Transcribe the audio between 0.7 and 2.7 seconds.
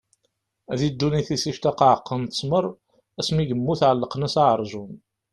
Di ddunit-is ictaq aɛeqqa n ttmer;